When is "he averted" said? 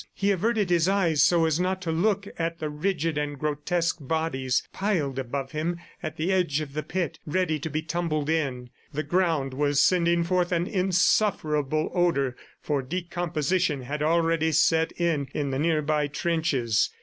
0.15-0.71